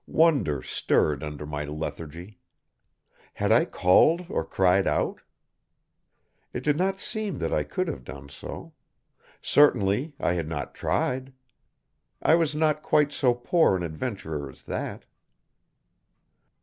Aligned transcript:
Wonder 0.07 0.63
stirred 0.63 1.21
under 1.21 1.45
my 1.45 1.63
lethargy. 1.63 2.39
Had 3.35 3.51
I 3.51 3.65
called 3.65 4.25
or 4.31 4.43
cried 4.43 4.87
out? 4.87 5.21
It 6.53 6.63
did 6.63 6.75
not 6.75 6.99
seem 6.99 7.37
that 7.37 7.53
I 7.53 7.63
could 7.63 7.87
have 7.87 8.03
done 8.03 8.27
so. 8.27 8.73
Certainly 9.43 10.15
I 10.19 10.33
had 10.33 10.47
not 10.47 10.73
tried! 10.73 11.33
I 12.19 12.33
was 12.33 12.55
not 12.55 12.81
quite 12.81 13.11
so 13.11 13.35
poor 13.35 13.75
an 13.77 13.83
adventurer 13.83 14.49
as 14.49 14.63
that. 14.63 15.05